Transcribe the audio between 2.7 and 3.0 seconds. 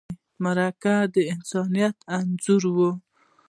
وي.